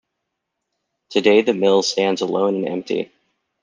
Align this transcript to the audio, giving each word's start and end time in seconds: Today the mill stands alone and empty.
Today 1.11 1.43
the 1.43 1.53
mill 1.53 1.83
stands 1.83 2.21
alone 2.21 2.55
and 2.55 2.67
empty. 2.67 3.11